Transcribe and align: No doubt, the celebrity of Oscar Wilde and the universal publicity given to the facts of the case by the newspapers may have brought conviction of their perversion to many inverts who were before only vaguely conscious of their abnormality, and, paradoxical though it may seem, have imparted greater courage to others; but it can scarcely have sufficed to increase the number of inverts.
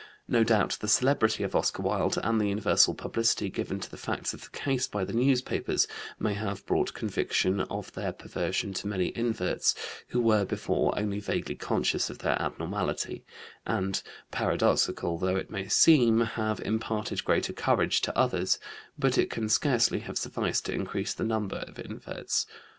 No 0.27 0.43
doubt, 0.43 0.79
the 0.79 0.87
celebrity 0.87 1.43
of 1.43 1.55
Oscar 1.55 1.83
Wilde 1.83 2.17
and 2.23 2.41
the 2.41 2.47
universal 2.49 2.95
publicity 2.95 3.51
given 3.51 3.79
to 3.81 3.91
the 3.91 3.97
facts 3.97 4.33
of 4.33 4.41
the 4.41 4.49
case 4.49 4.87
by 4.87 5.05
the 5.05 5.13
newspapers 5.13 5.87
may 6.17 6.33
have 6.33 6.65
brought 6.65 6.95
conviction 6.95 7.59
of 7.59 7.91
their 7.91 8.11
perversion 8.11 8.73
to 8.73 8.87
many 8.87 9.15
inverts 9.15 9.75
who 10.07 10.19
were 10.19 10.43
before 10.43 10.91
only 10.97 11.19
vaguely 11.19 11.53
conscious 11.53 12.09
of 12.09 12.17
their 12.17 12.41
abnormality, 12.41 13.23
and, 13.63 14.01
paradoxical 14.31 15.19
though 15.19 15.35
it 15.35 15.51
may 15.51 15.67
seem, 15.67 16.21
have 16.21 16.59
imparted 16.61 17.23
greater 17.23 17.53
courage 17.53 18.01
to 18.01 18.17
others; 18.17 18.57
but 18.97 19.19
it 19.19 19.29
can 19.29 19.47
scarcely 19.49 19.99
have 19.99 20.17
sufficed 20.17 20.65
to 20.65 20.73
increase 20.73 21.13
the 21.13 21.23
number 21.23 21.57
of 21.67 21.77
inverts. 21.77 22.47